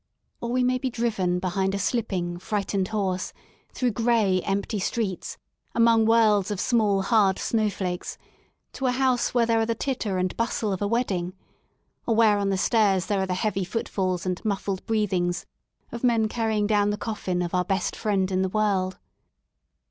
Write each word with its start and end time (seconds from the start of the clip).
Or 0.41 0.49
we 0.51 0.63
may 0.63 0.79
be 0.79 0.89
driven 0.89 1.37
behind 1.37 1.75
a 1.75 1.77
slipping, 1.77 2.39
frightened 2.39 2.87
horse 2.87 3.33
through 3.71 3.91
gray 3.91 4.41
empty 4.41 4.79
streets, 4.79 5.37
among 5.75 6.07
whirls 6.07 6.49
of 6.49 6.59
small 6.59 7.03
hard 7.03 7.37
snowflakes, 7.37 8.17
to 8.73 8.87
a 8.87 8.93
house 8.93 9.35
where 9.35 9.45
there 9.45 9.59
are 9.59 9.65
the 9.67 9.75
titter 9.75 10.17
and 10.17 10.35
bustle 10.35 10.73
of 10.73 10.81
a 10.81 10.87
wedding, 10.87 11.33
or 12.07 12.15
where 12.15 12.39
on 12.39 12.49
the 12.49 12.57
stairs 12.57 13.05
there 13.05 13.19
are 13.21 13.27
the 13.27 13.35
heavy 13.35 13.63
footfalls 13.63 14.25
and 14.25 14.43
muffled 14.43 14.83
breathings 14.87 15.45
of 15.91 16.03
men 16.03 16.27
carrying 16.27 16.65
down 16.65 16.89
the 16.89 16.97
coffin 16.97 17.43
of 17.43 17.53
our 17.53 17.63
best 17.63 17.95
friend 17.95 18.31
in 18.31 18.41
the 18.41 18.49
world. 18.49 18.97